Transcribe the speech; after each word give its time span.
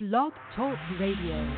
Blog 0.00 0.32
Talk 0.56 0.76
Radio. 0.98 1.54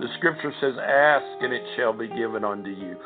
The 0.00 0.08
scripture 0.16 0.52
says, 0.60 0.74
Ask 0.82 1.44
and 1.44 1.52
it 1.52 1.62
shall 1.76 1.92
be 1.92 2.08
given 2.08 2.42
unto 2.42 2.70
you. 2.70 2.96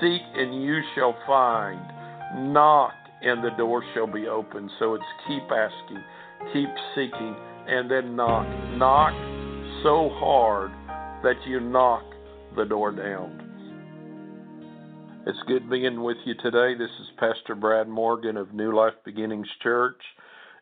Seek 0.00 0.22
and 0.36 0.62
you 0.62 0.80
shall 0.94 1.16
find. 1.26 1.80
Knock 2.52 2.92
and 3.22 3.42
the 3.42 3.50
door 3.58 3.82
shall 3.92 4.06
be 4.06 4.28
opened. 4.28 4.70
So 4.78 4.94
it's 4.94 5.04
keep 5.26 5.42
asking, 5.50 6.00
keep 6.52 6.68
seeking, 6.94 7.34
and 7.66 7.90
then 7.90 8.14
knock. 8.14 8.46
Knock 8.76 9.12
so 9.82 10.10
hard 10.14 10.70
that 11.24 11.44
you 11.44 11.58
knock 11.58 12.04
the 12.54 12.66
door 12.66 12.92
down. 12.92 13.40
It's 15.26 15.42
good 15.48 15.68
being 15.68 16.04
with 16.04 16.18
you 16.24 16.34
today. 16.40 16.78
This 16.78 16.90
is 17.00 17.08
Pastor 17.18 17.56
Brad 17.56 17.88
Morgan 17.88 18.36
of 18.36 18.54
New 18.54 18.72
Life 18.76 18.94
Beginnings 19.04 19.48
Church. 19.60 20.00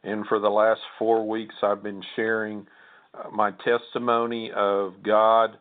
And 0.05 0.27
for 0.27 0.38
the 0.38 0.48
last 0.51 0.80
four 0.98 1.29
weeks, 1.29 1.55
I've 1.62 1.83
been 1.83 2.02
sharing 2.16 2.66
uh, 3.15 3.30
my 3.30 3.52
testimony 3.65 4.51
of 4.55 4.95
God 5.02 5.57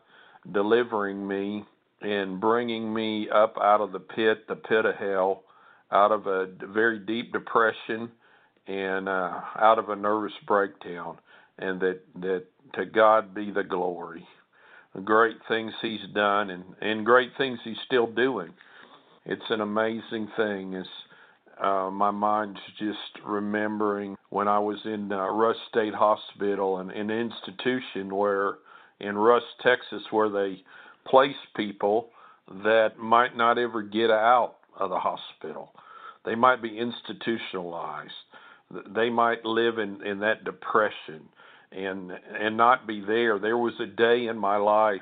delivering 0.50 1.26
me 1.26 1.64
and 2.00 2.40
bringing 2.40 2.92
me 2.92 3.28
up 3.30 3.56
out 3.60 3.80
of 3.80 3.92
the 3.92 4.00
pit, 4.00 4.48
the 4.48 4.56
pit 4.56 4.84
of 4.84 4.96
hell, 4.96 5.44
out 5.92 6.10
of 6.10 6.26
a 6.26 6.46
very 6.72 6.98
deep 6.98 7.32
depression 7.32 8.10
and 8.66 9.08
uh, 9.08 9.40
out 9.60 9.78
of 9.78 9.88
a 9.88 9.96
nervous 9.96 10.32
breakdown, 10.46 11.18
and 11.58 11.80
that 11.80 12.00
that 12.20 12.44
to 12.74 12.86
God 12.86 13.34
be 13.34 13.50
the 13.50 13.64
glory. 13.64 14.26
Great 15.04 15.36
things 15.48 15.72
He's 15.80 16.00
done, 16.14 16.50
and 16.50 16.64
and 16.80 17.04
great 17.04 17.30
things 17.38 17.58
He's 17.64 17.76
still 17.86 18.06
doing. 18.06 18.52
It's 19.24 19.42
an 19.50 19.60
amazing 19.60 20.28
thing. 20.36 20.74
As 20.74 20.86
uh, 21.62 21.90
my 21.90 22.10
mind's 22.10 22.60
just 22.78 23.24
remembering 23.24 24.16
when 24.30 24.48
I 24.48 24.58
was 24.58 24.78
in 24.84 25.12
uh, 25.12 25.28
Rusk 25.28 25.60
State 25.68 25.94
Hospital, 25.94 26.78
and 26.78 26.90
an 26.90 27.10
institution 27.10 28.14
where 28.14 28.56
in 29.00 29.16
Rusk, 29.16 29.46
Texas, 29.62 30.02
where 30.10 30.30
they 30.30 30.62
place 31.06 31.36
people 31.56 32.08
that 32.64 32.98
might 32.98 33.36
not 33.36 33.58
ever 33.58 33.82
get 33.82 34.10
out 34.10 34.54
of 34.78 34.90
the 34.90 34.98
hospital. 34.98 35.72
They 36.24 36.34
might 36.34 36.62
be 36.62 36.78
institutionalized. 36.78 38.12
They 38.94 39.10
might 39.10 39.44
live 39.44 39.78
in, 39.78 40.04
in 40.06 40.20
that 40.20 40.44
depression 40.44 41.28
and 41.72 42.12
and 42.38 42.56
not 42.56 42.86
be 42.86 43.00
there. 43.00 43.38
There 43.38 43.58
was 43.58 43.74
a 43.80 43.86
day 43.86 44.26
in 44.26 44.38
my 44.38 44.56
life 44.56 45.00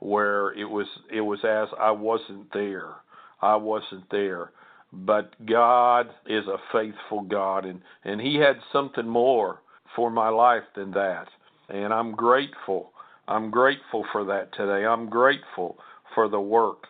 where 0.00 0.52
it 0.52 0.64
was 0.64 0.86
it 1.12 1.20
was 1.20 1.40
as 1.44 1.68
I 1.80 1.90
wasn't 1.90 2.52
there. 2.52 2.94
I 3.40 3.56
wasn't 3.56 4.10
there. 4.10 4.50
But 4.92 5.34
God 5.46 6.08
is 6.26 6.46
a 6.46 6.58
faithful 6.72 7.22
God 7.22 7.64
and, 7.64 7.80
and 8.04 8.20
He 8.20 8.36
had 8.36 8.56
something 8.72 9.06
more 9.06 9.60
for 9.94 10.10
my 10.10 10.28
life 10.28 10.64
than 10.74 10.92
that. 10.92 11.26
And 11.68 11.92
I'm 11.92 12.12
grateful. 12.12 12.92
I'm 13.26 13.50
grateful 13.50 14.04
for 14.12 14.24
that 14.24 14.52
today. 14.54 14.86
I'm 14.86 15.10
grateful 15.10 15.76
for 16.14 16.28
the 16.28 16.40
work 16.40 16.84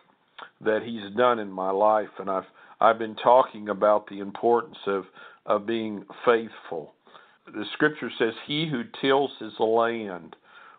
that 0.61 0.83
He's 0.85 1.15
done 1.17 1.39
in 1.39 1.51
my 1.51 1.71
life 1.71 2.09
and 2.19 2.29
I've 2.29 2.45
I've 2.81 2.99
been 2.99 3.15
talking 3.15 3.69
about 3.69 4.07
the 4.07 4.19
importance 4.19 4.77
of, 4.87 5.03
of 5.45 5.65
being 5.65 6.05
faithful. 6.25 6.93
The 7.45 7.65
scripture 7.73 8.09
says, 8.17 8.33
He 8.47 8.69
who 8.69 8.83
tills 9.01 9.31
his 9.39 9.53
land 9.59 10.35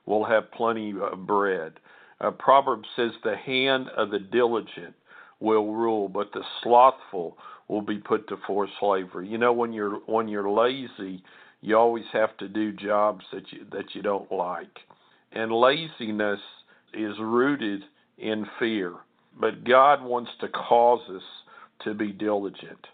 will 0.06 0.25
have 0.25 0.50
plenty 0.53 0.94
of 0.98 1.26
bread. 1.26 1.75
Uh, 2.20 2.30
Proverbs 2.30 2.88
says, 2.97 3.10
The 3.22 3.36
hand 3.36 3.88
of 3.97 4.10
the 4.10 4.19
diligent 4.19 4.94
will 5.40 5.72
rule, 5.72 6.08
but 6.08 6.32
the 6.32 6.42
slothful 6.62 7.36
will 7.68 7.82
be 7.82 7.98
put 7.98 8.28
to 8.28 8.36
forced 8.46 8.72
slavery. 8.78 9.28
You 9.28 9.38
know, 9.38 9.52
when 9.52 9.72
you're 9.72 10.00
when 10.06 10.28
you're 10.28 10.50
lazy, 10.50 11.22
you 11.60 11.76
always 11.76 12.04
have 12.12 12.36
to 12.38 12.48
do 12.48 12.72
jobs 12.72 13.24
that 13.32 13.50
you 13.52 13.66
that 13.72 13.94
you 13.94 14.02
don't 14.02 14.30
like. 14.30 14.78
And 15.32 15.52
laziness 15.52 16.40
is 16.92 17.14
rooted 17.20 17.82
in 18.18 18.46
fear. 18.58 18.94
But 19.38 19.64
God 19.64 20.02
wants 20.02 20.30
to 20.40 20.48
cause 20.48 21.00
us 21.14 21.22
to 21.84 21.94
be 21.94 22.12
diligent. 22.12 22.86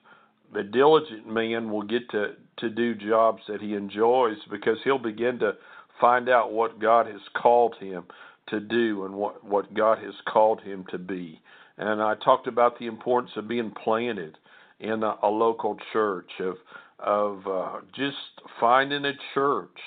The 0.52 0.62
diligent 0.62 1.26
man 1.26 1.70
will 1.70 1.82
get 1.82 2.08
to, 2.10 2.34
to 2.58 2.70
do 2.70 2.94
jobs 2.94 3.42
that 3.48 3.60
he 3.60 3.74
enjoys 3.74 4.36
because 4.50 4.78
he'll 4.84 4.98
begin 4.98 5.38
to 5.40 5.52
find 6.00 6.28
out 6.28 6.52
what 6.52 6.78
God 6.78 7.06
has 7.06 7.20
called 7.40 7.74
him 7.80 8.04
to 8.48 8.60
do 8.60 9.04
and 9.04 9.14
what, 9.14 9.44
what 9.44 9.74
God 9.74 9.98
has 9.98 10.14
called 10.28 10.60
him 10.60 10.84
to 10.90 10.98
be. 10.98 11.40
And 11.78 12.02
I 12.02 12.14
talked 12.14 12.46
about 12.46 12.78
the 12.78 12.86
importance 12.86 13.32
of 13.36 13.48
being 13.48 13.70
planted 13.70 14.38
in 14.80 15.02
a, 15.02 15.16
a 15.22 15.28
local 15.28 15.76
church, 15.92 16.30
of 16.40 16.56
of 16.98 17.46
uh, 17.46 17.80
just 17.94 18.16
finding 18.58 19.04
a 19.04 19.12
church 19.34 19.78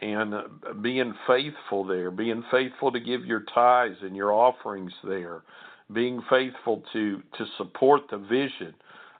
and 0.00 0.34
uh, 0.34 0.42
being 0.82 1.14
faithful 1.26 1.84
there, 1.84 2.10
being 2.10 2.42
faithful 2.50 2.90
to 2.92 3.00
give 3.00 3.24
your 3.24 3.44
tithes 3.54 3.98
and 4.02 4.16
your 4.16 4.32
offerings 4.32 4.92
there, 5.04 5.42
being 5.92 6.22
faithful 6.30 6.82
to 6.92 7.22
to 7.38 7.44
support 7.58 8.02
the 8.10 8.18
vision 8.18 8.74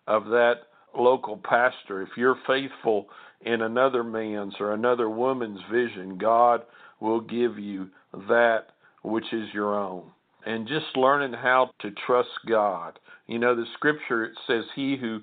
of 0.07 0.27
that 0.27 0.55
local 0.97 1.37
pastor. 1.37 2.03
If 2.03 2.11
you're 2.17 2.39
faithful 2.47 3.07
in 3.43 3.63
another 3.63 4.03
man's 4.03 4.55
or 4.61 4.73
another 4.73 5.11
woman's 5.11 5.61
vision, 5.71 6.17
God 6.17 6.63
will 7.01 7.21
give 7.21 7.59
you 7.59 7.89
that 8.29 8.69
which 9.03 9.31
is 9.33 9.49
your 9.53 9.79
own. 9.79 10.11
And 10.47 10.67
just 10.69 10.97
learning 10.97 11.33
how 11.33 11.71
to 11.81 11.91
trust 12.07 12.29
God. 12.49 12.99
You 13.27 13.39
know, 13.41 13.57
the 13.57 13.67
scripture 13.75 14.33
says, 14.47 14.65
He 14.75 14.97
who 14.97 15.21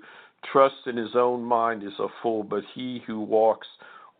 trusts 0.52 0.82
in 0.86 0.98
his 0.98 1.16
own 1.16 1.44
mind 1.44 1.82
is 1.84 1.98
a 2.00 2.08
fool, 2.22 2.44
but 2.44 2.64
he 2.76 3.02
who 3.08 3.22
walks 3.22 3.68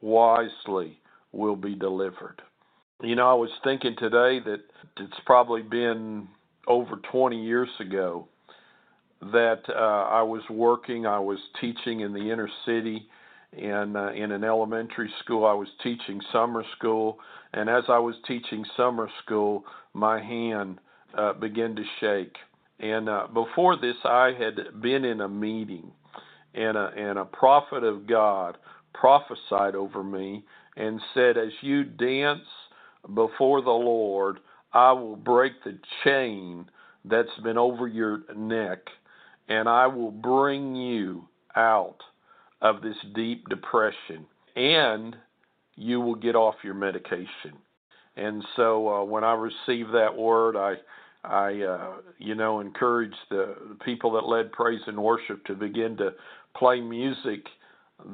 wisely 0.02 0.98
will 1.34 1.58
be 1.58 1.76
delivered. 1.76 2.42
You 3.02 3.16
know, 3.16 3.30
I 3.30 3.34
was 3.34 3.50
thinking 3.64 3.96
today 3.98 4.40
that 4.46 4.62
it's 4.98 5.20
probably 5.26 5.62
been 5.62 6.28
over 6.68 7.02
20 7.12 7.44
years 7.44 7.70
ago 7.82 8.28
that 9.32 9.62
uh, 9.70 10.08
I 10.10 10.22
was 10.22 10.42
working, 10.50 11.06
I 11.06 11.20
was 11.20 11.40
teaching 11.60 12.02
in 12.02 12.14
the 12.14 12.32
inner 12.32 12.50
city 12.66 13.08
and 13.58 13.96
uh, 13.96 14.12
in 14.12 14.32
an 14.32 14.44
elementary 14.44 15.12
school. 15.24 15.46
I 15.46 15.54
was 15.54 15.68
teaching 15.82 16.22
summer 16.32 16.64
school, 16.78 17.20
and 17.54 17.70
as 17.70 17.84
I 17.88 18.00
was 18.00 18.16
teaching 18.28 18.66
summer 18.76 19.10
school, 19.24 19.64
my 19.94 20.22
hand 20.22 20.80
uh, 21.18 21.34
to 21.34 21.84
shake. 22.00 22.36
And 22.80 23.08
uh, 23.08 23.28
before 23.34 23.78
this, 23.78 23.96
I 24.04 24.32
had 24.38 24.82
been 24.82 25.06
in 25.06 25.22
a 25.22 25.30
meeting, 25.30 25.92
and 26.54 26.78
a, 26.78 26.92
and 26.98 27.18
a 27.18 27.26
prophet 27.26 27.84
of 27.84 28.08
God 28.08 28.58
prophesied 28.94 29.76
over 29.76 30.04
me 30.04 30.44
and 30.76 31.00
said, 31.14 31.38
As 31.38 31.52
you 31.62 31.84
dance 31.84 32.48
before 33.14 33.62
the 33.62 33.70
Lord, 33.70 34.40
I 34.74 34.92
will 34.92 35.16
break 35.16 35.54
the 35.64 35.78
chain 36.04 36.66
that's 37.06 37.38
been 37.44 37.58
over 37.58 37.88
your 37.88 38.22
neck, 38.36 38.80
and 39.48 39.68
I 39.68 39.88
will 39.88 40.12
bring 40.12 40.76
you 40.76 41.28
out 41.56 41.98
of 42.62 42.82
this 42.82 42.96
deep 43.14 43.48
depression, 43.50 44.26
and 44.56 45.16
you 45.76 46.00
will 46.00 46.16
get 46.16 46.36
off 46.36 46.56
your 46.64 46.74
medication. 46.74 47.58
And 48.16 48.44
so 48.56 48.88
uh, 48.88 49.04
when 49.04 49.24
I 49.24 49.34
received 49.34 49.94
that 49.94 50.16
word, 50.16 50.56
I 50.56 50.76
I, 51.24 51.62
uh, 51.62 51.94
you 52.18 52.36
know, 52.36 52.60
encouraged 52.60 53.16
the, 53.30 53.56
the 53.70 53.76
people 53.86 54.12
that 54.14 54.28
led 54.28 54.52
praise 54.52 54.82
and 54.88 54.98
worship 55.02 55.46
to 55.46 55.54
begin 55.54 55.98
to 55.98 56.12
play 56.56 56.82
music 56.82 57.46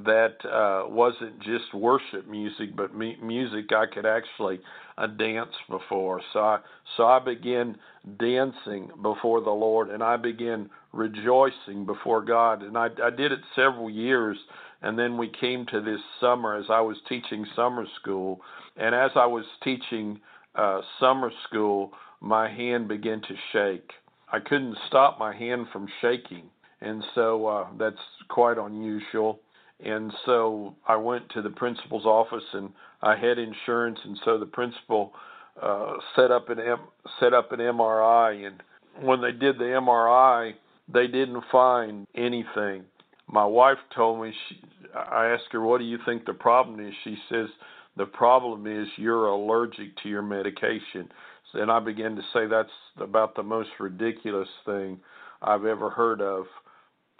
that 0.05 0.35
uh, 0.45 0.87
wasn't 0.87 1.39
just 1.39 1.73
worship 1.73 2.27
music, 2.27 2.75
but 2.75 2.95
me- 2.95 3.17
music 3.23 3.71
I 3.71 3.85
could 3.91 4.05
actually 4.05 4.59
uh, 4.97 5.07
dance 5.07 5.53
before. 5.69 6.21
So 6.33 6.39
I, 6.39 6.59
so 6.95 7.05
I 7.07 7.19
began 7.19 7.75
dancing 8.19 8.89
before 9.01 9.41
the 9.41 9.49
Lord, 9.49 9.89
and 9.89 10.03
I 10.03 10.17
began 10.17 10.69
rejoicing 10.91 11.85
before 11.85 12.23
God. 12.23 12.61
And 12.61 12.77
I, 12.77 12.89
I 13.03 13.09
did 13.09 13.31
it 13.31 13.39
several 13.55 13.89
years, 13.89 14.37
and 14.81 14.99
then 14.99 15.17
we 15.17 15.31
came 15.39 15.65
to 15.67 15.81
this 15.81 16.01
summer 16.19 16.55
as 16.55 16.65
I 16.69 16.81
was 16.81 16.97
teaching 17.07 17.45
summer 17.55 17.85
school, 17.99 18.41
and 18.77 18.93
as 18.93 19.11
I 19.15 19.25
was 19.25 19.45
teaching 19.63 20.19
uh, 20.55 20.81
summer 20.99 21.31
school 21.47 21.93
my 22.21 22.49
hand 22.49 22.87
began 22.87 23.21
to 23.21 23.35
shake. 23.53 23.91
I 24.31 24.39
couldn't 24.39 24.77
stop 24.87 25.17
my 25.19 25.35
hand 25.35 25.67
from 25.71 25.87
shaking, 26.01 26.49
and 26.81 27.03
so 27.15 27.47
uh, 27.47 27.67
that's 27.77 27.97
quite 28.29 28.57
unusual. 28.57 29.39
And 29.83 30.11
so 30.25 30.75
I 30.87 30.97
went 30.97 31.29
to 31.31 31.41
the 31.41 31.49
principal's 31.49 32.05
office 32.05 32.43
and 32.53 32.69
I 33.01 33.15
had 33.15 33.37
insurance, 33.37 33.99
and 34.03 34.19
so 34.25 34.37
the 34.37 34.45
principal 34.45 35.13
uh, 35.61 35.93
set 36.15 36.31
up 36.31 36.49
an 36.49 36.59
M- 36.59 36.87
set 37.19 37.33
up 37.33 37.51
an 37.51 37.59
MRI. 37.59 38.45
And 38.45 38.61
when 39.05 39.21
they 39.21 39.31
did 39.31 39.57
the 39.57 39.65
MRI, 39.65 40.53
they 40.91 41.07
didn't 41.07 41.43
find 41.51 42.07
anything. 42.15 42.83
My 43.27 43.45
wife 43.45 43.77
told 43.95 44.21
me. 44.21 44.33
She, 44.49 44.61
I 44.93 45.27
asked 45.27 45.51
her, 45.51 45.61
"What 45.61 45.77
do 45.77 45.85
you 45.85 45.99
think 46.05 46.25
the 46.25 46.33
problem 46.33 46.85
is?" 46.85 46.93
She 47.03 47.17
says, 47.29 47.47
"The 47.95 48.05
problem 48.05 48.67
is 48.67 48.87
you're 48.97 49.27
allergic 49.27 49.95
to 50.03 50.09
your 50.09 50.21
medication." 50.23 51.09
And 51.53 51.71
I 51.71 51.79
began 51.79 52.15
to 52.15 52.21
say 52.33 52.47
that's 52.47 52.69
about 52.97 53.35
the 53.35 53.43
most 53.43 53.69
ridiculous 53.79 54.49
thing 54.65 54.99
I've 55.41 55.65
ever 55.65 55.89
heard 55.89 56.21
of 56.21 56.45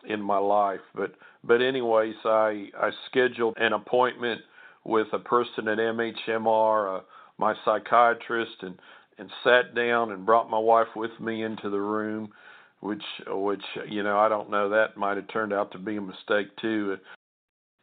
in 0.08 0.22
my 0.22 0.38
life. 0.38 0.82
But 0.96 1.14
but 1.44 1.62
anyways, 1.62 2.16
I 2.26 2.70
I 2.78 2.92
scheduled 3.10 3.58
an 3.58 3.74
appointment 3.74 4.42
with 4.86 5.08
a 5.14 5.20
person 5.20 5.68
at 5.68 5.78
MHMR, 5.78 7.00
uh, 7.00 7.04
my 7.38 7.54
psychiatrist, 7.66 8.56
and 8.62 8.78
and 9.18 9.30
sat 9.44 9.76
down 9.76 10.12
and 10.12 10.26
brought 10.26 10.50
my 10.50 10.60
wife 10.60 10.88
with 10.96 11.12
me 11.20 11.44
into 11.44 11.70
the 11.70 11.80
room, 11.80 12.30
which 12.80 13.04
which 13.28 13.64
you 13.88 14.04
know 14.04 14.18
I 14.18 14.30
don't 14.30 14.50
know 14.50 14.70
that 14.70 14.98
might 14.98 15.18
have 15.18 15.28
turned 15.28 15.54
out 15.54 15.72
to 15.74 15.80
be 15.80 15.98
a 15.98 16.02
mistake 16.02 16.56
too. 16.62 16.98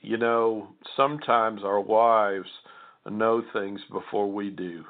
You 0.01 0.19
know, 0.19 0.69
sometimes 0.97 1.63
our 1.65 1.81
wives 1.81 2.49
know 3.11 3.43
things 3.53 3.81
before 3.91 4.31
we 4.31 4.51
do. 4.51 4.85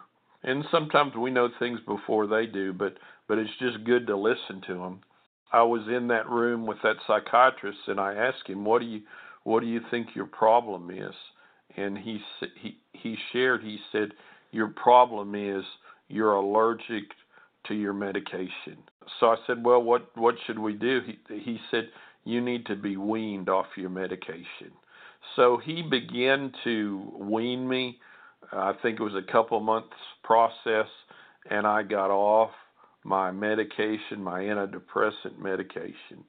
And 0.47 0.65
sometimes 0.71 1.15
we 1.17 1.31
know 1.31 1.49
things 1.59 1.81
before 1.87 2.27
they 2.29 2.47
do, 2.47 2.73
but 2.73 2.97
but 3.29 3.37
it's 3.39 3.51
just 3.59 3.85
good 3.85 4.07
to 4.07 4.17
listen 4.17 4.63
to 4.69 4.75
them. 4.75 5.01
I 5.53 5.63
was 5.65 5.83
in 5.89 6.09
that 6.09 6.29
room 6.31 6.67
with 6.67 6.79
that 6.83 6.97
psychiatrist, 7.07 7.79
and 7.89 8.01
I 8.01 8.15
asked 8.15 8.47
him, 8.47 8.65
"What 8.65 8.81
do 8.81 8.87
you, 8.87 9.03
what 9.43 9.61
do 9.61 9.67
you 9.67 9.81
think 9.91 10.15
your 10.15 10.27
problem 10.27 10.91
is?" 10.91 11.15
And 11.77 11.99
he 11.99 12.23
he 12.57 12.79
he 12.93 13.17
shared. 13.33 13.63
He 13.63 13.79
said, 13.91 14.13
"Your 14.53 14.69
problem 14.69 15.35
is 15.35 15.65
you're 16.09 16.35
allergic 16.35 17.05
to 17.65 17.75
your 17.75 17.93
medication." 17.93 18.79
So 19.19 19.31
I 19.31 19.37
said, 19.49 19.65
"Well, 19.65 19.83
what 19.83 20.17
what 20.17 20.37
should 20.47 20.61
we 20.61 20.75
do?" 20.75 21.01
He 21.01 21.41
he 21.41 21.61
said, 21.73 21.91
"You 22.25 22.41
need 22.41 22.67
to 22.67 22.77
be 22.77 22.97
weaned 22.97 23.49
off 23.49 23.67
your 23.77 23.91
medication." 23.91 24.71
So 25.35 25.57
he 25.57 25.83
began 25.83 26.53
to 26.63 27.13
wean 27.19 27.69
me. 27.69 27.99
I 28.53 28.73
think 28.83 29.01
it 29.01 29.03
was 29.03 29.15
a 29.15 29.33
couple 29.33 29.59
months 29.61 29.95
process, 30.23 30.87
and 31.51 31.67
I 31.67 31.83
got 31.83 32.11
off 32.11 32.51
my 33.05 33.31
medication, 33.31 34.23
my 34.23 34.41
antidepressant 34.41 35.39
medication. 35.39 36.25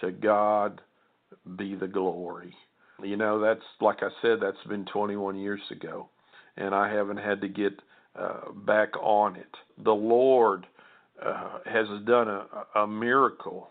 To 0.00 0.12
God 0.12 0.80
be 1.56 1.74
the 1.74 1.88
glory. 1.88 2.54
You 3.02 3.16
know, 3.16 3.40
that's 3.40 3.64
like 3.80 4.02
I 4.02 4.08
said, 4.22 4.38
that's 4.40 4.56
been 4.68 4.84
21 4.86 5.36
years 5.36 5.60
ago, 5.70 6.08
and 6.56 6.74
I 6.74 6.92
haven't 6.92 7.18
had 7.18 7.40
to 7.40 7.48
get 7.48 7.72
uh, 8.18 8.52
back 8.66 8.90
on 9.00 9.36
it. 9.36 9.50
The 9.84 9.92
Lord 9.92 10.66
uh, 11.24 11.58
has 11.66 11.86
done 12.06 12.28
a, 12.28 12.46
a 12.80 12.86
miracle, 12.86 13.70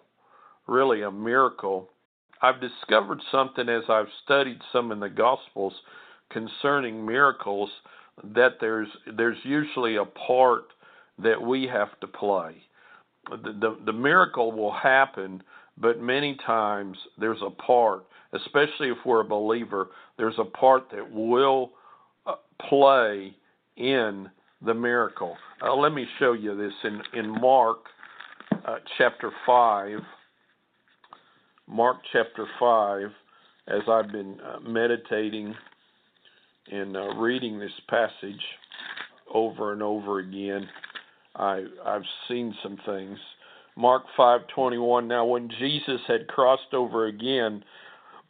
really 0.68 1.02
a 1.02 1.12
miracle. 1.12 1.90
I've 2.42 2.62
discovered 2.62 3.20
something 3.32 3.68
as 3.68 3.84
I've 3.90 4.08
studied 4.24 4.60
some 4.72 4.92
in 4.92 5.00
the 5.00 5.10
Gospels 5.10 5.74
concerning 6.30 7.06
miracles 7.06 7.70
that 8.36 8.58
there's 8.60 8.88
there's 9.16 9.38
usually 9.44 9.98
a 9.98 10.06
part 10.06 10.66
that 11.20 11.42
we 11.42 11.64
have 11.66 12.00
to 12.00 12.08
play. 12.08 12.56
The, 13.30 13.54
the, 13.60 13.78
the 13.86 13.94
miracle 13.94 14.52
will 14.52 14.72
happen, 14.72 15.44
but 15.78 16.00
many 16.00 16.38
times 16.46 16.98
there's 17.20 17.42
a 17.46 17.50
part, 17.50 18.06
especially 18.34 18.90
if 18.90 18.98
we're 19.06 19.22
a 19.22 19.26
believer, 19.26 19.90
there's 20.18 20.38
a 20.40 20.46
part 20.46 20.90
that 20.92 21.12
will 21.12 21.72
uh, 22.26 22.36
play 22.70 23.36
in 23.76 24.30
the 24.66 24.74
miracle. 24.74 25.36
Uh, 25.62 25.76
let 25.76 25.94
me 25.94 26.06
show 26.20 26.34
you 26.34 26.56
this 26.56 26.74
in, 26.84 27.02
in 27.20 27.42
Mark 27.42 27.80
uh, 28.66 28.78
chapter 28.98 29.32
5. 29.46 30.00
Mark 31.68 31.98
chapter 32.14 32.48
5, 32.60 33.10
as 33.68 33.82
I've 33.90 34.12
been 34.12 34.38
uh, 34.40 34.60
meditating 34.62 35.54
and 36.72 36.96
uh, 36.96 37.16
reading 37.16 37.60
this 37.60 37.72
passage 37.90 38.42
over 39.34 39.74
and 39.74 39.82
over 39.82 40.20
again. 40.20 40.68
I 41.36 41.66
I've 41.86 42.04
seen 42.28 42.54
some 42.64 42.78
things. 42.86 43.18
Mark 43.76 44.04
5:21 44.18 45.08
Now 45.08 45.26
when 45.26 45.50
Jesus 45.60 46.02
had 46.08 46.28
crossed 46.28 46.74
over 46.74 47.06
again 47.06 47.64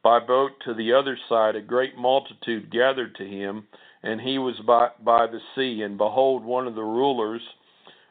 by 0.04 0.20
boat 0.20 0.52
to 0.66 0.74
the 0.74 0.94
other 0.94 1.18
side 1.30 1.56
a 1.56 1.62
great 1.62 1.98
multitude 1.98 2.72
gathered 2.72 3.16
to 3.16 3.26
him 3.26 3.68
and 4.04 4.22
he 4.22 4.38
was 4.38 4.56
by 4.66 4.90
by 5.04 5.28
the 5.28 5.40
sea 5.56 5.82
and 5.84 5.98
behold 5.98 6.44
one 6.44 6.68
of 6.68 6.76
the 6.76 6.82
rulers 6.82 7.42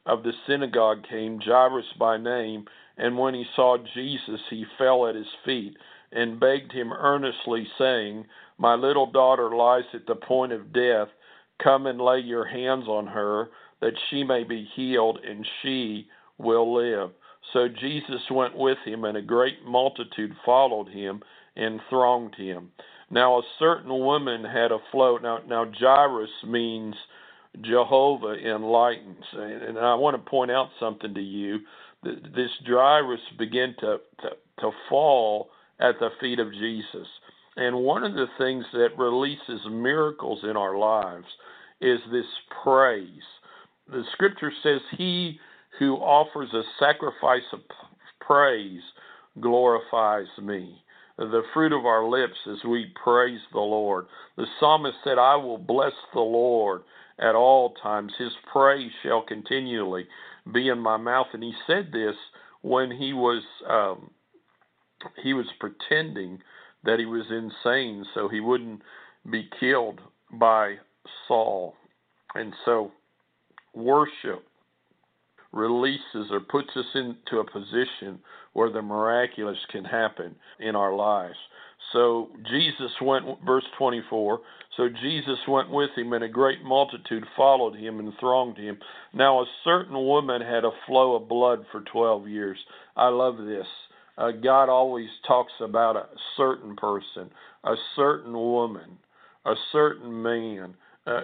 of 0.06 0.23
the 0.23 0.32
synagogue 0.46 1.05
came 1.08 1.40
Jairus 1.40 1.87
by 1.99 2.17
name 2.17 2.67
and 2.97 3.19
when 3.19 3.35
he 3.35 3.45
saw 3.55 3.77
Jesus 3.95 4.41
he 4.51 4.65
fell 4.79 5.07
at 5.07 5.15
his 5.15 5.27
feet 5.45 5.77
and 6.13 6.41
begged 6.41 6.73
him 6.73 6.93
earnestly 6.93 7.67
saying 7.79 8.25
my 8.59 8.75
little 8.75 9.11
daughter 9.11 9.55
lies 9.55 9.85
at 9.93 10.07
the 10.07 10.15
point 10.15 10.53
of 10.53 10.73
death 10.73 11.09
come 11.63 11.87
and 11.87 12.01
lay 12.01 12.21
your 12.21 12.47
hands 12.47 12.87
on 12.87 13.07
her 13.07 13.49
that 13.81 13.93
she 14.11 14.25
may 14.25 14.45
be 14.45 14.69
healed 14.75 15.19
and 15.29 15.47
she 15.63 16.09
will 16.39 16.75
live. 16.75 17.11
So 17.53 17.69
Jesus 17.69 18.21
went 18.31 18.57
with 18.57 18.79
him, 18.85 19.05
and 19.05 19.17
a 19.17 19.23
great 19.23 19.65
multitude 19.65 20.33
followed 20.45 20.89
him 20.89 21.23
and 21.55 21.81
thronged 21.89 22.35
him. 22.35 22.73
Now 23.11 23.39
a 23.39 23.43
certain 23.59 23.91
woman 23.91 24.45
had 24.45 24.73
a 24.73 24.79
flow. 24.91 25.19
Now, 25.19 25.39
now 25.47 25.71
Jairus 25.79 26.31
means 26.47 26.95
Jehovah 27.61 28.35
enlightens, 28.35 29.25
and 29.33 29.79
I 29.79 29.95
want 29.95 30.23
to 30.23 30.31
point 30.31 30.51
out 30.51 30.71
something 30.81 31.15
to 31.15 31.21
you. 31.21 31.61
This 32.35 32.50
Jairus 32.67 33.20
began 33.38 33.75
to, 33.81 33.99
to 34.23 34.31
to 34.61 34.70
fall 34.88 35.50
at 35.81 35.99
the 36.00 36.11
feet 36.20 36.38
of 36.38 36.53
Jesus, 36.53 37.06
and 37.56 37.76
one 37.76 38.05
of 38.05 38.14
the 38.14 38.26
things 38.38 38.64
that 38.73 38.99
releases 38.99 39.61
miracles 39.70 40.41
in 40.44 40.56
our 40.56 40.79
lives 40.79 41.26
is 41.81 42.00
this 42.11 42.26
praise 42.62 43.23
the 43.88 44.03
scripture 44.12 44.53
says, 44.62 44.81
He 44.97 45.38
who 45.79 45.94
offers 45.97 46.53
a 46.53 46.62
sacrifice 46.79 47.44
of 47.53 47.61
praise 48.20 48.82
glorifies 49.41 50.26
me. 50.43 50.82
The 51.19 51.43
fruit 51.55 51.73
of 51.73 51.87
our 51.87 52.06
lips 52.09 52.37
as 52.50 52.64
we 52.69 52.93
praise 53.02 53.41
the 53.52 53.61
Lord. 53.61 54.06
The 54.37 54.47
psalmist 54.59 54.97
said, 55.05 55.19
I 55.19 55.37
will 55.37 55.59
bless 55.59 55.93
the 56.12 56.20
Lord 56.20 56.82
at 57.19 57.35
all 57.35 57.75
times. 57.83 58.12
His 58.19 58.33
praise 58.52 58.90
shall 59.02 59.23
continually 59.23 60.07
be 60.53 60.69
in 60.69 60.79
my 60.79 60.97
mouth. 60.97 61.29
And 61.33 61.43
he 61.43 61.53
said 61.67 61.91
this 61.93 62.15
when 62.62 62.91
he 62.91 63.12
was 63.12 63.43
um, 63.69 64.11
he 65.23 65.35
was 65.35 65.47
pretending 65.61 66.41
that 66.85 66.99
he 66.99 67.07
was 67.07 67.26
insane 67.31 68.05
so 68.15 68.29
he 68.29 68.41
wouldn't 68.41 68.81
be 69.31 69.49
killed 69.61 70.00
by 70.33 70.76
Saul. 71.26 71.75
And 72.35 72.53
so 72.65 72.93
worship 73.75 74.45
releases 75.57 76.31
or 76.31 76.41
puts 76.41 76.69
us 76.77 76.87
into 76.95 77.41
a 77.41 77.51
position 77.51 78.21
where 78.53 78.71
the 78.71 78.83
miraculous 78.83 79.59
can 79.73 79.85
happen 79.85 80.37
in 80.61 80.77
our 80.77 80.95
lives. 80.95 81.37
So 81.93 82.29
Jesus 82.49 82.91
went, 83.01 83.25
verse 83.45 83.65
24. 83.79 84.41
So 84.77 84.89
Jesus 84.89 85.39
went 85.49 85.71
with 85.71 85.91
him, 85.97 86.13
and 86.13 86.25
a 86.25 86.29
great 86.29 86.63
multitude 86.63 87.25
followed 87.37 87.77
him 87.77 87.99
and 87.99 88.13
thronged 88.21 88.59
him. 88.59 88.79
Now, 89.15 89.41
a 89.41 89.47
certain 89.65 89.97
woman 89.97 90.43
had 90.43 90.65
a 90.65 90.71
flow 90.87 91.15
of 91.15 91.29
blood 91.29 91.65
for 91.73 91.83
12 91.93 92.29
years. 92.29 92.59
I 92.97 93.09
love 93.09 93.39
this. 93.39 93.67
Uh, 94.19 94.31
God 94.33 94.69
always 94.69 95.09
talks 95.27 95.53
about 95.61 95.97
a 95.97 96.07
certain 96.37 96.77
person, 96.77 97.31
a 97.65 97.75
certain 97.95 98.33
woman, 98.33 98.99
a 99.45 99.55
certain 99.73 100.23
man, 100.23 100.75
uh, 101.07 101.21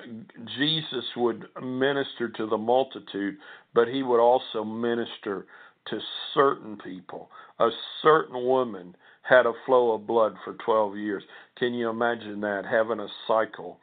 Jesus 0.59 1.05
would 1.17 1.47
minister 1.61 2.29
to 2.29 2.47
the 2.47 2.57
multitude, 2.57 3.37
but 3.75 3.89
he 3.89 4.03
would 4.03 4.21
also 4.21 4.65
minister 4.65 5.47
to 5.89 5.99
certain 6.35 6.77
people. 6.77 7.31
A 7.59 7.69
certain 8.03 8.45
woman 8.45 8.95
had 9.23 9.47
a 9.47 9.53
flow 9.67 9.93
of 9.93 10.07
blood 10.07 10.35
for 10.45 10.55
12 10.65 10.97
years. 10.97 11.23
Can 11.59 11.75
you 11.75 11.89
imagine 11.89 12.41
that? 12.43 12.65
Having 12.71 13.01
a 13.01 13.09
cycle 13.27 13.79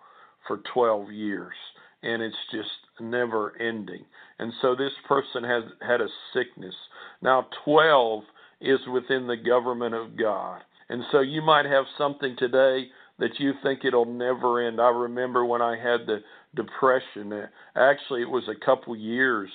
for 0.47 0.61
12 0.73 1.11
years. 1.11 1.53
And 2.01 2.21
it's 2.21 2.35
just 2.51 2.69
never 3.01 3.59
ending. 3.59 4.05
And 4.37 4.53
so 4.61 4.75
this 4.75 4.93
person 5.07 5.43
has 5.43 5.63
had 5.85 5.99
a 5.99 6.07
sickness. 6.33 6.75
Now, 7.21 7.47
12 7.65 8.23
is 8.61 8.79
within 8.91 9.27
the 9.27 9.37
government 9.37 9.95
of 9.95 10.17
God. 10.17 10.61
And 10.89 11.03
so 11.11 11.19
you 11.19 11.41
might 11.41 11.65
have 11.65 11.85
something 11.97 12.35
today 12.37 12.87
that 13.19 13.39
you 13.39 13.53
think 13.61 13.81
it'll 13.83 14.05
never 14.05 14.67
end. 14.67 14.79
I 14.79 14.89
remember 14.89 15.45
when 15.45 15.61
I 15.61 15.77
had 15.77 16.07
the 16.07 16.19
depression. 16.55 17.47
Actually, 17.75 18.21
it 18.21 18.29
was 18.29 18.47
a 18.47 18.65
couple 18.65 18.95
years 18.95 19.49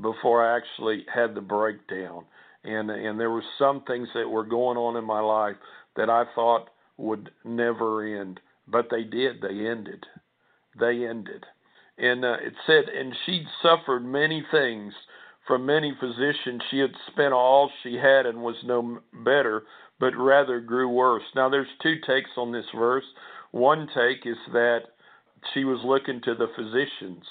before 0.00 0.44
I 0.44 0.56
actually 0.56 1.06
had 1.12 1.34
the 1.34 1.40
breakdown, 1.40 2.24
and 2.64 2.90
and 2.90 3.18
there 3.18 3.30
were 3.30 3.44
some 3.58 3.82
things 3.86 4.08
that 4.14 4.28
were 4.28 4.44
going 4.44 4.76
on 4.76 4.96
in 4.96 5.04
my 5.04 5.20
life 5.20 5.56
that 5.96 6.10
I 6.10 6.24
thought 6.34 6.68
would 6.98 7.30
never 7.44 8.20
end. 8.20 8.40
But 8.68 8.88
they 8.90 9.04
did. 9.04 9.40
They 9.40 9.66
ended. 9.66 10.04
They 10.78 11.06
ended. 11.06 11.44
And 11.98 12.24
uh, 12.24 12.34
it 12.34 12.52
said, 12.66 12.84
and 12.94 13.14
she'd 13.24 13.46
suffered 13.62 14.04
many 14.04 14.44
things 14.50 14.92
from 15.46 15.64
many 15.64 15.94
physicians. 15.98 16.60
She 16.70 16.78
had 16.78 16.90
spent 17.10 17.32
all 17.32 17.70
she 17.82 17.94
had 17.94 18.26
and 18.26 18.42
was 18.42 18.56
no 18.64 18.98
better, 19.24 19.62
but 19.98 20.16
rather 20.16 20.60
grew 20.60 20.88
worse. 20.88 21.24
Now, 21.34 21.48
there's 21.48 21.66
two 21.82 21.96
takes 22.06 22.30
on 22.36 22.52
this 22.52 22.66
verse. 22.74 23.04
One 23.52 23.88
take 23.94 24.26
is 24.26 24.36
that 24.52 24.80
she 25.54 25.64
was 25.64 25.80
looking 25.84 26.20
to 26.22 26.34
the 26.34 26.48
physicians 26.56 27.24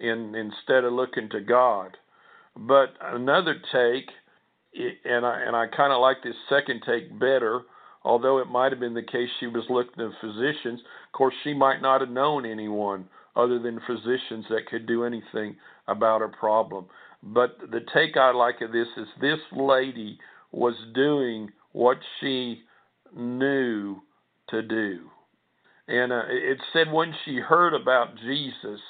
in, 0.00 0.34
instead 0.34 0.84
of 0.84 0.92
looking 0.92 1.28
to 1.30 1.40
God. 1.40 1.96
But 2.56 2.94
another 3.00 3.54
take, 3.72 4.10
and 5.04 5.24
I 5.24 5.40
and 5.42 5.54
I 5.54 5.66
kind 5.68 5.92
of 5.92 6.00
like 6.00 6.18
this 6.22 6.34
second 6.48 6.82
take 6.86 7.18
better, 7.18 7.62
although 8.02 8.38
it 8.38 8.48
might 8.48 8.72
have 8.72 8.80
been 8.80 8.94
the 8.94 9.02
case 9.02 9.28
she 9.38 9.46
was 9.46 9.64
looking 9.70 9.94
to 9.98 10.10
physicians. 10.20 10.80
Of 11.06 11.12
course, 11.12 11.34
she 11.44 11.54
might 11.54 11.80
not 11.80 12.00
have 12.00 12.10
known 12.10 12.44
anyone 12.44 13.08
other 13.36 13.58
than 13.60 13.80
physicians 13.86 14.44
that 14.50 14.66
could 14.68 14.86
do 14.86 15.04
anything 15.04 15.56
about 15.86 16.20
her 16.20 16.28
problem. 16.28 16.86
But 17.22 17.58
the 17.70 17.80
take 17.94 18.16
I 18.16 18.32
like 18.32 18.60
of 18.60 18.72
this 18.72 18.88
is 18.96 19.06
this 19.20 19.38
lady 19.52 20.18
was 20.50 20.74
doing 20.94 21.50
what 21.72 21.98
she 22.20 22.62
knew 23.14 23.96
to 24.50 24.62
do. 24.62 25.10
And 25.86 26.12
uh, 26.12 26.22
it 26.28 26.58
said 26.72 26.92
when 26.92 27.14
she 27.24 27.36
heard 27.36 27.74
about 27.74 28.16
Jesus, 28.16 28.80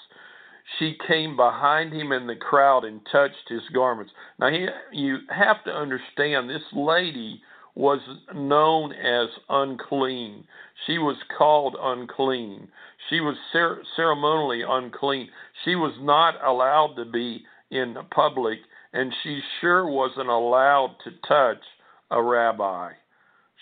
she 0.79 0.97
came 1.07 1.37
behind 1.37 1.93
him 1.93 2.13
in 2.13 2.27
the 2.27 2.37
crowd 2.37 2.85
and 2.85 3.01
touched 3.11 3.49
his 3.49 3.63
garments. 3.73 4.13
Now, 4.39 4.51
he, 4.51 4.67
you 4.93 5.19
have 5.31 5.65
to 5.65 5.71
understand 5.71 6.51
this 6.51 6.63
lady 6.73 7.41
was 7.75 8.01
known 8.35 8.93
as 8.93 9.29
unclean. 9.49 10.45
She 10.87 10.99
was 10.99 11.17
called 11.37 11.77
unclean. 11.81 12.69
She 13.09 13.21
was 13.21 13.37
cer- 13.53 13.83
ceremonially 13.95 14.63
unclean. 14.69 15.29
She 15.65 15.77
was 15.77 15.95
not 16.01 16.35
allowed 16.45 16.95
to 16.97 17.05
be 17.05 17.45
in 17.71 17.95
the 17.95 18.03
public, 18.03 18.59
and 18.93 19.15
she 19.23 19.41
sure 19.61 19.89
wasn't 19.89 20.29
allowed 20.29 20.97
to 21.05 21.11
touch 21.27 21.63
a 22.11 22.23
rabbi. 22.23 22.93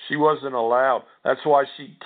She 0.09 0.17
wasn't 0.17 0.55
allowed. 0.55 1.05
That's 1.25 1.45
why 1.45 1.65
she 1.77 1.97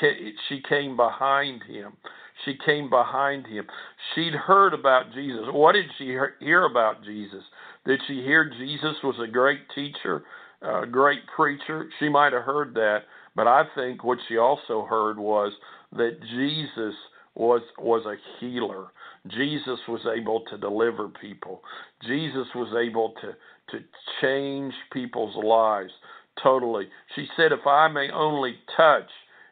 she 0.48 0.62
came 0.68 0.96
behind 0.96 1.62
him. 1.64 1.96
She 2.44 2.54
came 2.64 2.88
behind 2.88 3.46
him. 3.46 3.66
She'd 4.14 4.34
heard 4.34 4.72
about 4.72 5.12
Jesus. 5.12 5.44
What 5.50 5.72
did 5.72 5.86
she 5.98 6.16
hear 6.40 6.64
about 6.64 7.04
Jesus? 7.04 7.42
Did 7.84 8.00
she 8.06 8.22
hear 8.22 8.50
Jesus 8.58 8.96
was 9.02 9.16
a 9.22 9.30
great 9.30 9.60
teacher, 9.74 10.22
a 10.62 10.86
great 10.86 11.20
preacher? 11.34 11.88
She 11.98 12.08
might 12.08 12.32
have 12.32 12.44
heard 12.44 12.74
that, 12.74 13.00
but 13.34 13.46
I 13.46 13.64
think 13.74 14.04
what 14.04 14.18
she 14.28 14.38
also 14.38 14.86
heard 14.88 15.18
was 15.18 15.52
that 15.92 16.18
Jesus 16.30 16.94
was 17.34 17.62
was 17.78 18.06
a 18.06 18.16
healer. 18.38 18.86
Jesus 19.28 19.78
was 19.88 20.00
able 20.06 20.40
to 20.50 20.56
deliver 20.56 21.08
people. 21.08 21.62
Jesus 22.06 22.46
was 22.54 22.74
able 22.80 23.14
to 23.20 23.34
to 23.72 23.84
change 24.20 24.74
people's 24.92 25.36
lives 25.44 25.92
totally. 26.42 26.88
She 27.14 27.26
said, 27.36 27.52
If 27.52 27.66
I 27.66 27.88
may 27.88 28.10
only 28.10 28.56
touch 28.76 29.08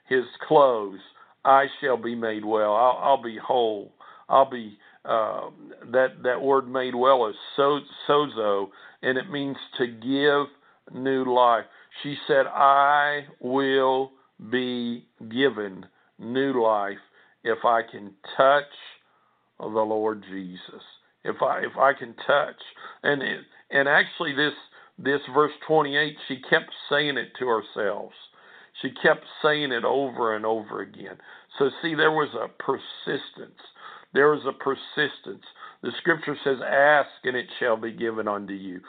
his 0.09 0.25
clothes, 0.47 1.01
I 1.45 1.67
shall 1.81 1.97
be 1.97 2.15
made 2.15 2.45
well. 2.45 2.75
I'll, 2.75 2.99
I'll 3.03 3.23
be 3.23 3.39
whole. 3.39 3.93
I'll 4.29 4.51
be 4.51 4.79
uh, 5.05 5.49
that 5.93 6.23
that 6.23 6.41
word 6.41 6.69
made 6.69 6.95
well 6.95 7.27
is 7.29 7.35
so, 7.57 7.81
sozo, 8.07 8.69
and 9.03 9.17
it 9.17 9.31
means 9.31 9.57
to 9.79 9.87
give 9.87 10.95
new 10.95 11.25
life. 11.25 11.65
She 12.03 12.17
said, 12.27 12.47
"I 12.47 13.27
will 13.41 14.13
be 14.51 15.07
given 15.31 15.87
new 16.19 16.63
life 16.63 16.99
if 17.43 17.65
I 17.65 17.83
can 17.91 18.13
touch 18.37 18.65
the 19.59 19.67
Lord 19.67 20.23
Jesus. 20.31 20.83
If 21.25 21.37
I 21.43 21.61
if 21.61 21.77
I 21.79 21.95
can 21.95 22.15
touch." 22.27 22.61
And 23.03 23.23
it, 23.23 23.41
and 23.71 23.89
actually, 23.89 24.35
this 24.35 24.53
this 24.99 25.21
verse 25.33 25.53
28, 25.67 26.17
she 26.27 26.41
kept 26.51 26.71
saying 26.91 27.17
it 27.17 27.29
to 27.39 27.47
herself. 27.47 28.13
She 28.83 28.91
kept 29.03 29.25
saying 29.43 29.73
it 29.73 29.85
over 29.85 30.37
and 30.37 30.45
over 30.45 30.81
again. 30.81 31.17
So, 31.59 31.71
see, 31.83 31.95
there 31.95 32.11
was 32.11 32.31
a 32.35 32.49
persistence. 32.63 33.61
There 34.15 34.31
was 34.31 34.45
a 34.47 34.53
persistence. 34.53 35.45
The 35.83 35.93
scripture 35.99 36.37
says, 36.43 36.59
Ask 36.67 37.11
and 37.25 37.37
it 37.37 37.47
shall 37.59 37.77
be 37.77 37.93
given 37.93 38.27
unto 38.27 38.55
you. 38.55 38.81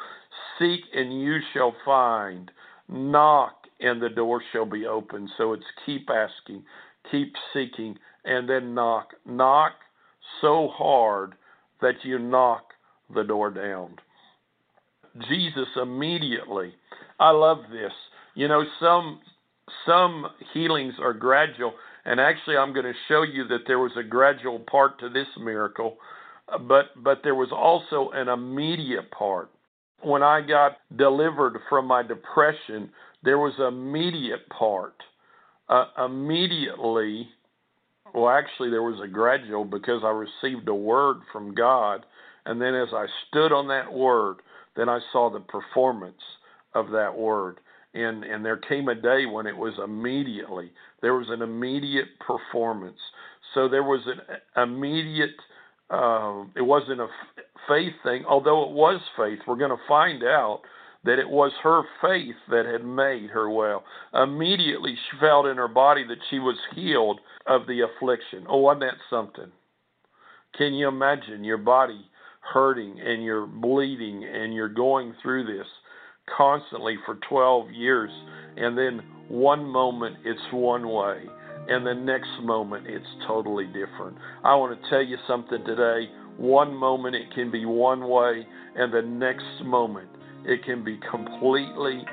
Seek 0.58 0.82
and 0.94 1.22
you 1.22 1.40
shall 1.54 1.76
find. 1.86 2.52
Knock 2.88 3.56
and 3.80 4.02
the 4.02 4.10
door 4.10 4.42
shall 4.52 4.66
be 4.66 4.86
opened. 4.86 5.30
So 5.38 5.54
it's 5.54 5.64
keep 5.86 6.10
asking, 6.10 6.64
keep 7.12 7.34
seeking, 7.54 7.98
and 8.26 8.50
then 8.50 8.74
knock. 8.74 9.10
Knock 9.26 9.74
so 10.42 10.70
hard 10.74 11.36
that 11.82 12.04
you 12.04 12.20
knock 12.20 12.74
the 13.14 13.24
door 13.24 13.52
down. 13.52 13.98
Jesus 15.28 15.68
immediately. 15.82 16.74
I 17.20 17.32
love 17.32 17.60
this. 17.72 17.92
You 18.36 18.48
know, 18.48 18.64
some 18.80 19.20
some 19.86 20.28
healings 20.54 20.94
are 21.00 21.14
gradual, 21.14 21.74
and 22.06 22.20
actually, 22.20 22.58
I'm 22.58 22.74
going 22.74 22.86
to 22.86 22.94
show 23.08 23.24
you 23.24 23.48
that 23.50 23.68
there 23.68 23.80
was 23.80 23.92
a 23.98 24.04
gradual 24.04 24.60
part 24.60 25.00
to 25.00 25.10
this 25.10 25.28
miracle, 25.40 25.98
but 26.68 26.86
but 27.04 27.20
there 27.24 27.36
was 27.36 27.50
also 27.52 28.12
an 28.14 28.30
immediate 28.30 29.12
part. 29.12 29.50
When 30.02 30.24
I 30.24 30.42
got 30.42 30.78
delivered 30.96 31.60
from 31.68 31.86
my 31.86 32.04
depression, 32.04 32.90
there 33.24 33.38
was 33.38 33.54
immediate 33.60 34.48
part. 34.50 34.96
Uh, 35.68 35.86
immediately, 36.06 37.28
well, 38.14 38.30
actually, 38.30 38.70
there 38.70 38.82
was 38.82 39.00
a 39.04 39.08
gradual 39.08 39.66
because 39.66 40.02
I 40.04 40.10
received 40.10 40.68
a 40.68 40.74
word 40.74 41.18
from 41.32 41.54
God, 41.54 42.06
and 42.46 42.62
then 42.62 42.74
as 42.74 42.90
I 42.94 43.06
stood 43.28 43.52
on 43.52 43.68
that 43.68 43.92
word, 43.92 44.38
then 44.80 44.88
I 44.88 45.00
saw 45.12 45.30
the 45.30 45.42
performance 45.42 46.22
of 46.74 46.90
that 46.92 47.18
word. 47.18 47.60
And, 47.94 48.24
and 48.24 48.46
there 48.46 48.58
came 48.58 48.88
a 48.88 48.96
day 48.96 49.26
when 49.26 49.46
it 49.46 49.58
was 49.58 49.74
immediately, 49.84 50.72
there 51.02 51.16
was 51.16 51.28
an 51.30 51.42
immediate 51.42 52.08
performance. 52.26 53.00
So 53.54 53.68
there 53.68 53.84
was 53.84 54.02
an 54.06 54.64
immediate, 54.64 55.36
uh, 55.90 56.44
it 56.56 56.62
wasn't 56.62 57.02
a 57.02 57.08
faith 57.68 57.94
thing, 58.04 58.24
although 58.30 58.64
it 58.64 58.72
was 58.72 59.02
faith. 59.18 59.40
We're 59.46 59.58
going 59.58 59.72
to 59.72 59.88
find 59.88 60.24
out 60.24 60.62
that 61.04 61.20
it 61.20 61.30
was 61.30 61.52
her 61.64 61.82
faith 62.02 62.36
that 62.50 62.66
had 62.66 62.86
made 62.86 63.32
her 63.32 63.50
well. 63.50 63.84
Immediately 64.14 64.96
she 64.96 65.18
felt 65.20 65.48
in 65.48 65.58
her 65.58 65.68
body 65.68 66.06
that 66.08 66.20
she 66.30 66.40
was 66.40 66.58
healed 66.76 67.20
of 67.48 67.68
the 67.68 67.82
affliction. 67.82 68.46
Oh, 68.48 68.58
wasn't 68.58 68.82
that 68.82 68.98
something? 69.10 69.52
Can 70.58 70.74
you 70.74 70.88
imagine 70.88 71.44
your 71.44 71.58
body 71.58 72.06
hurting 72.40 73.00
and 73.00 73.24
you're 73.24 73.46
bleeding 73.46 74.24
and 74.24 74.54
you're 74.54 74.70
going 74.70 75.14
through 75.22 75.46
this 75.46 75.68
constantly 76.38 76.96
for 77.06 77.18
12 77.28 77.72
years 77.72 78.12
and 78.58 78.78
then 78.78 79.02
one 79.30 79.66
moment 79.66 80.18
it's 80.26 80.42
one 80.52 80.88
way 80.88 81.24
and 81.68 81.86
the 81.86 81.94
next 81.94 82.30
moment 82.42 82.88
it's 82.88 83.06
totally 83.28 83.68
different. 83.68 84.18
I 84.44 84.56
want 84.56 84.80
to 84.82 84.90
tell 84.90 85.04
you 85.04 85.18
something 85.28 85.64
today. 85.66 86.10
One 86.38 86.74
moment 86.74 87.16
it 87.16 87.32
can 87.36 87.52
be 87.52 87.66
one 87.66 88.08
way 88.08 88.46
and 88.76 88.94
the 88.94 89.04
next 89.04 89.64
moment 89.64 90.10
it 90.46 90.64
can 90.66 90.84
be 90.84 91.00
completely 91.12 92.04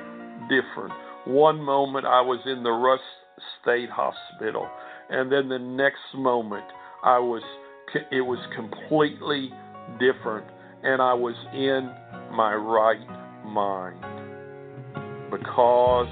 different. 0.49 0.93
One 1.25 1.61
moment 1.61 2.05
I 2.05 2.21
was 2.21 2.39
in 2.45 2.61
the 2.61 2.71
Rusk 2.71 3.01
State 3.61 3.89
Hospital 3.89 4.67
and 5.09 5.31
then 5.31 5.49
the 5.49 5.59
next 5.59 6.13
moment 6.15 6.65
I 7.03 7.17
was 7.17 7.41
it 8.11 8.21
was 8.21 8.39
completely 8.55 9.49
different, 9.99 10.45
and 10.83 11.01
I 11.01 11.13
was 11.13 11.35
in 11.53 11.91
my 12.35 12.53
right 12.53 12.99
mind 13.45 14.03
because 15.31 16.07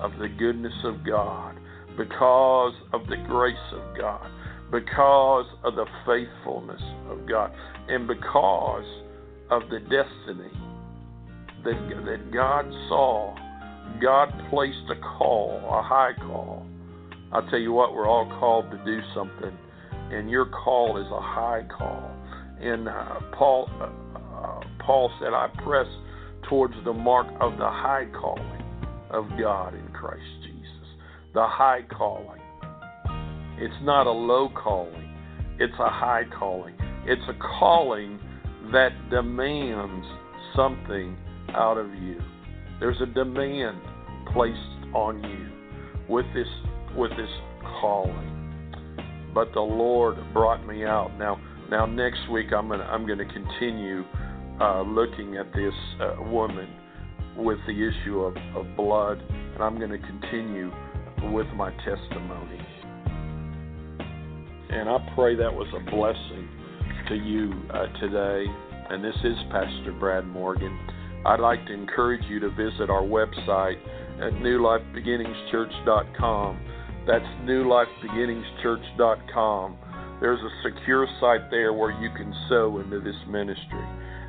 of 0.00 0.12
the 0.18 0.28
goodness 0.28 0.74
of 0.84 1.04
God, 1.04 1.56
because 1.96 2.74
of 2.92 3.06
the 3.08 3.16
grace 3.26 3.56
of 3.72 3.96
God, 3.96 4.30
because 4.70 5.46
of 5.64 5.74
the 5.74 5.86
faithfulness 6.06 6.82
of 7.08 7.28
God, 7.28 7.52
and 7.88 8.06
because 8.06 8.84
of 9.50 9.62
the 9.70 9.80
destiny 9.80 10.52
that, 11.64 12.04
that 12.06 12.32
God 12.32 12.64
saw. 12.88 13.34
God 14.00 14.28
placed 14.50 14.88
a 14.90 15.00
call, 15.18 15.58
a 15.68 15.82
high 15.82 16.12
call. 16.16 16.66
I'll 17.32 17.46
tell 17.50 17.58
you 17.58 17.72
what, 17.72 17.94
we're 17.94 18.08
all 18.08 18.26
called 18.38 18.70
to 18.70 18.78
do 18.84 19.00
something, 19.14 19.56
and 20.10 20.30
your 20.30 20.46
call 20.46 20.96
is 20.96 21.06
a 21.12 21.20
high 21.20 21.66
call. 21.76 22.10
And 22.60 22.88
uh, 22.88 23.20
Paul, 23.32 23.70
uh, 23.80 24.18
uh, 24.18 24.60
Paul 24.84 25.10
said, 25.20 25.32
I 25.32 25.48
press 25.64 25.86
towards 26.48 26.74
the 26.84 26.92
mark 26.92 27.26
of 27.40 27.52
the 27.58 27.68
high 27.68 28.06
calling 28.12 28.64
of 29.10 29.26
God 29.38 29.74
in 29.74 29.86
Christ 29.92 30.22
Jesus. 30.42 30.88
The 31.34 31.46
high 31.46 31.82
calling. 31.90 32.40
It's 33.58 33.74
not 33.82 34.06
a 34.06 34.10
low 34.10 34.48
calling, 34.54 35.16
it's 35.58 35.74
a 35.78 35.90
high 35.90 36.24
calling. 36.38 36.74
It's 37.04 37.22
a 37.28 37.34
calling 37.58 38.20
that 38.72 38.90
demands 39.10 40.06
something 40.54 41.16
out 41.54 41.78
of 41.78 41.94
you. 41.94 42.20
There's 42.78 43.00
a 43.00 43.06
demand 43.06 43.80
placed 44.32 44.94
on 44.94 45.22
you 45.22 45.48
with 46.08 46.26
this 46.34 46.46
with 46.96 47.10
this 47.10 47.30
calling. 47.80 48.36
But 49.34 49.52
the 49.52 49.60
Lord 49.60 50.16
brought 50.32 50.66
me 50.66 50.84
out. 50.84 51.16
Now, 51.18 51.40
now 51.70 51.86
next 51.86 52.28
week 52.30 52.52
I'm 52.52 52.68
gonna 52.68 52.84
I'm 52.84 53.06
gonna 53.06 53.32
continue 53.32 54.04
uh, 54.60 54.82
looking 54.82 55.36
at 55.36 55.52
this 55.52 55.74
uh, 56.00 56.16
woman 56.22 56.68
with 57.36 57.58
the 57.66 57.72
issue 57.72 58.20
of, 58.20 58.36
of 58.54 58.76
blood, 58.76 59.20
and 59.54 59.62
I'm 59.62 59.78
going 59.78 59.90
to 59.90 59.98
continue 59.98 60.70
with 61.32 61.46
my 61.54 61.70
testimony. 61.84 62.58
And 64.70 64.88
I 64.88 64.98
pray 65.14 65.36
that 65.36 65.52
was 65.52 65.68
a 65.74 65.80
blessing 65.90 66.48
to 67.08 67.16
you 67.16 67.52
uh, 67.72 67.86
today. 67.98 68.46
And 68.90 69.04
this 69.04 69.16
is 69.24 69.36
Pastor 69.50 69.92
Brad 69.98 70.26
Morgan. 70.26 70.78
I'd 71.26 71.40
like 71.40 71.66
to 71.66 71.72
encourage 71.72 72.22
you 72.28 72.38
to 72.40 72.50
visit 72.50 72.90
our 72.90 73.02
website 73.02 73.78
at 74.20 74.32
newlifebeginningschurch.com. 74.34 76.60
That's 77.06 77.24
newlifebeginningschurch.com. 77.44 79.78
There's 80.20 80.40
a 80.40 80.50
secure 80.62 81.06
site 81.18 81.50
there 81.50 81.72
where 81.72 81.92
you 81.92 82.10
can 82.10 82.34
sow 82.48 82.78
into 82.78 83.00
this 83.00 83.16
ministry. 83.26 83.84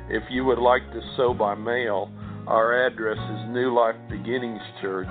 If 0.08 0.24
you 0.30 0.46
would 0.46 0.58
like 0.58 0.90
to 0.92 1.02
sow 1.16 1.34
by 1.34 1.54
mail, 1.54 2.10
our 2.46 2.86
address 2.86 3.18
is 3.18 3.50
New 3.50 3.74
Life 3.76 3.96
Beginnings 4.08 4.62
Church, 4.80 5.10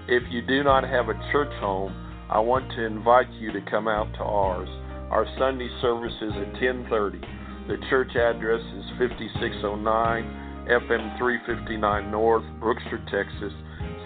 If 0.09 0.23
you 0.29 0.41
do 0.45 0.61
not 0.63 0.83
have 0.83 1.07
a 1.07 1.17
church 1.31 1.53
home, 1.61 1.95
I 2.29 2.39
want 2.39 2.69
to 2.73 2.85
invite 2.85 3.31
you 3.39 3.53
to 3.53 3.61
come 3.71 3.87
out 3.87 4.11
to 4.15 4.23
ours. 4.23 4.67
Our 5.09 5.25
Sunday 5.39 5.69
service 5.81 6.21
is 6.21 6.33
at 6.33 6.53
10:30. 6.61 7.21
The 7.67 7.77
church 7.89 8.15
address 8.15 8.61
is 8.75 8.85
5609 8.99 10.48
FM 10.69 11.17
359 11.17 12.11
North, 12.11 12.43
Brookshire, 12.59 13.03
Texas 13.09 13.51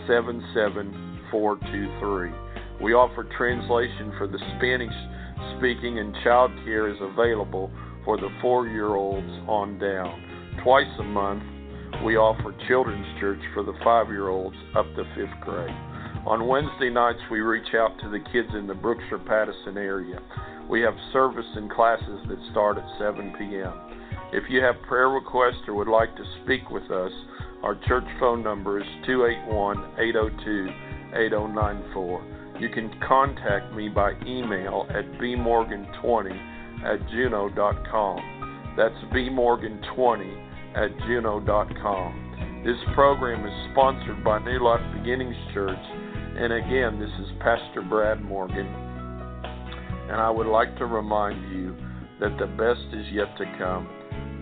77423. 0.07 2.31
We 2.81 2.93
offer 2.93 3.27
translation 3.35 4.13
for 4.17 4.27
the 4.27 4.39
Spanish 4.55 4.93
speaking 5.57 5.99
and 5.99 6.15
child 6.23 6.51
care 6.63 6.87
is 6.87 6.95
available 7.01 7.69
for 8.05 8.15
the 8.15 8.29
4-year-olds 8.41 9.27
on 9.47 9.77
down. 9.77 10.23
Twice 10.63 10.87
a 10.99 11.03
month, 11.03 11.43
we 12.05 12.15
offer 12.15 12.55
children's 12.69 13.19
church 13.19 13.41
for 13.53 13.63
the 13.63 13.73
5-year-olds 13.85 14.55
up 14.77 14.85
to 14.95 15.03
5th 15.19 15.41
grade. 15.41 15.75
On 16.25 16.47
Wednesday 16.47 16.89
nights, 16.89 17.19
we 17.29 17.41
reach 17.41 17.75
out 17.75 17.99
to 17.99 18.09
the 18.09 18.19
kids 18.31 18.47
in 18.53 18.67
the 18.67 18.73
Brookshire 18.73 19.19
Pattison 19.19 19.77
area. 19.77 20.21
We 20.69 20.79
have 20.79 20.95
service 21.11 21.45
and 21.55 21.69
classes 21.69 22.21
that 22.29 22.39
start 22.51 22.77
at 22.77 22.85
7 22.97 23.33
p.m. 23.37 23.73
If 24.33 24.49
you 24.49 24.61
have 24.63 24.81
prayer 24.87 25.09
requests 25.09 25.61
or 25.67 25.75
would 25.75 25.87
like 25.87 26.15
to 26.15 26.23
speak 26.41 26.71
with 26.71 26.89
us, 26.89 27.11
our 27.61 27.75
church 27.87 28.03
phone 28.19 28.41
number 28.41 28.79
is 28.79 28.87
281 29.05 29.77
802 29.99 30.69
8094. 31.13 32.57
You 32.59 32.69
can 32.69 32.99
contact 33.07 33.75
me 33.75 33.89
by 33.89 34.13
email 34.25 34.87
at 34.89 35.05
bmorgan20 35.21 36.83
at 36.83 37.07
juno.com. 37.11 38.73
That's 38.75 38.95
bmorgan20 39.13 40.77
at 40.77 40.97
juno.com. 41.05 42.63
This 42.65 42.77
program 42.95 43.45
is 43.45 43.71
sponsored 43.71 44.23
by 44.23 44.39
New 44.39 44.65
Life 44.65 44.81
Beginnings 44.97 45.37
Church, 45.53 45.77
and 45.77 46.53
again, 46.53 46.99
this 46.99 47.11
is 47.21 47.31
Pastor 47.39 47.83
Brad 47.87 48.19
Morgan. 48.23 48.65
And 48.65 50.19
I 50.19 50.31
would 50.31 50.47
like 50.47 50.75
to 50.79 50.87
remind 50.87 51.53
you 51.53 51.75
that 52.19 52.35
the 52.39 52.47
best 52.47 52.81
is 52.93 53.05
yet 53.13 53.37
to 53.37 53.45
come. 53.59 53.87